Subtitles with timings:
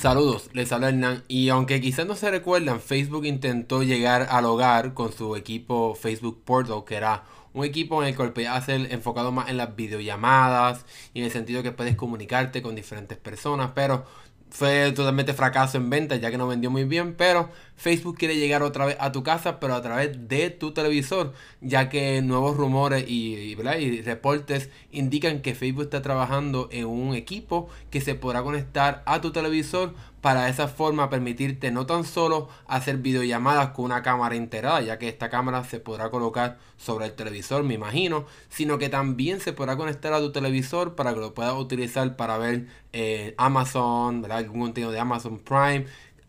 [0.00, 4.94] Saludos, les habla Hernán y aunque quizás no se recuerdan, Facebook intentó llegar al hogar
[4.94, 9.30] con su equipo Facebook Portal, que era un equipo en el cual podías hacer enfocado
[9.30, 14.06] más en las videollamadas y en el sentido que puedes comunicarte con diferentes personas, pero
[14.50, 18.62] fue totalmente fracaso en venta ya que no vendió muy bien, pero Facebook quiere llegar
[18.62, 23.08] otra vez a tu casa, pero a través de tu televisor, ya que nuevos rumores
[23.08, 29.02] y, y, reportes indican que Facebook está trabajando en un equipo que se podrá conectar
[29.06, 34.36] a tu televisor para esa forma permitirte no tan solo hacer videollamadas con una cámara
[34.36, 38.88] integrada, ya que esta cámara se podrá colocar sobre el televisor, me imagino, sino que
[38.88, 43.34] también se podrá conectar a tu televisor para que lo puedas utilizar para ver eh,
[43.38, 45.86] Amazon, algún contenido de Amazon Prime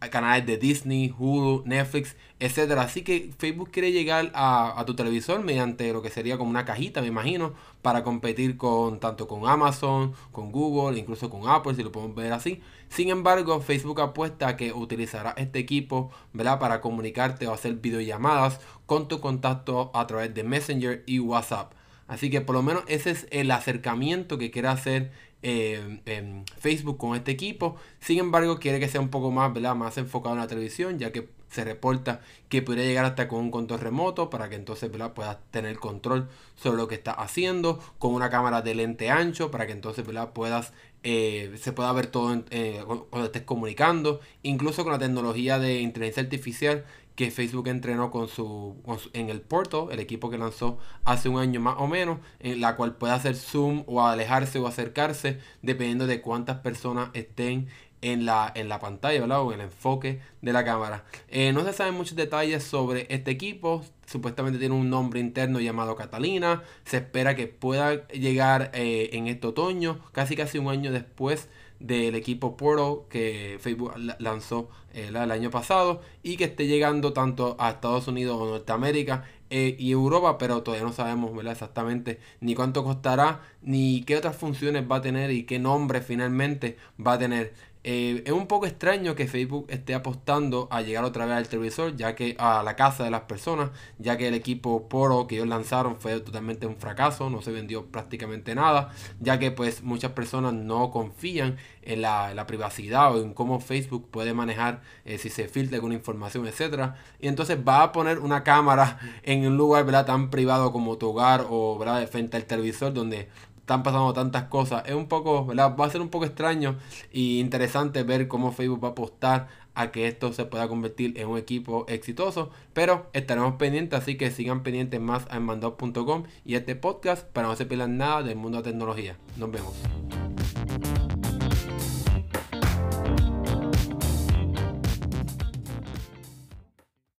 [0.09, 2.81] canales de Disney, Hulu, Netflix, etcétera.
[2.81, 7.01] Así que Facebook quiere llegar a, tu televisor mediante lo que sería como una cajita,
[7.01, 11.91] me imagino, para competir con tanto con Amazon, con Google, incluso con Apple, si lo
[11.91, 12.61] podemos ver así.
[12.89, 16.59] Sin embargo, Facebook apuesta a que utilizará este equipo, ¿verdad?
[16.59, 21.73] Para comunicarte o hacer videollamadas con tu contacto a través de Messenger y WhatsApp.
[22.11, 25.11] Así que por lo menos ese es el acercamiento que quiere hacer
[25.43, 27.77] eh, Facebook con este equipo.
[28.01, 29.75] Sin embargo, quiere que sea un poco más, ¿verdad?
[29.75, 33.49] más enfocado en la televisión, ya que se reporta que podría llegar hasta con un
[33.49, 35.13] control remoto para que entonces ¿verdad?
[35.13, 39.65] puedas tener control sobre lo que está haciendo, con una cámara de lente ancho para
[39.65, 40.33] que entonces ¿verdad?
[40.33, 40.73] puedas
[41.03, 46.21] eh, se pueda ver todo eh, cuando estés comunicando, incluso con la tecnología de inteligencia
[46.21, 48.75] artificial que Facebook entrenó con su,
[49.13, 52.75] en el Porto, el equipo que lanzó hace un año más o menos, en la
[52.75, 57.67] cual puede hacer zoom o alejarse o acercarse dependiendo de cuántas personas estén
[58.01, 61.05] en la, en la pantalla o en el enfoque de la cámara.
[61.27, 63.83] Eh, no se saben muchos detalles sobre este equipo.
[64.05, 66.63] Supuestamente tiene un nombre interno llamado Catalina.
[66.83, 71.47] Se espera que pueda llegar eh, en este otoño, casi casi un año después
[71.79, 77.55] del equipo Portal que Facebook lanzó eh, el año pasado y que esté llegando tanto
[77.59, 83.41] a Estados Unidos o Norteamérica y Europa, pero todavía no sabemos exactamente ni cuánto costará,
[83.61, 87.53] ni qué otras funciones va a tener y qué nombre finalmente va a tener.
[87.83, 91.95] Eh, es un poco extraño que Facebook esté apostando a llegar otra vez al televisor,
[91.95, 95.47] ya que a la casa de las personas, ya que el equipo Poro que ellos
[95.47, 100.53] lanzaron fue totalmente un fracaso, no se vendió prácticamente nada, ya que pues muchas personas
[100.53, 105.75] no confían en la, privacidad o en cómo Facebook puede manejar eh, si se filtra
[105.77, 106.95] alguna información, etcétera.
[107.19, 110.05] Y entonces va a poner una cámara en un lugar ¿verdad?
[110.05, 112.07] tan privado como tu hogar o ¿verdad?
[112.09, 113.29] frente al televisor donde
[113.61, 114.83] están pasando tantas cosas.
[114.85, 115.75] Es un poco, ¿verdad?
[115.79, 116.77] Va a ser un poco extraño
[117.11, 121.27] y interesante ver cómo Facebook va a apostar a que esto se pueda convertir en
[121.27, 122.49] un equipo exitoso.
[122.73, 127.55] Pero estaremos pendientes, así que sigan pendientes más en mandop.com y este podcast para no
[127.55, 129.17] se pierdan nada del mundo de la tecnología.
[129.37, 130.00] Nos vemos.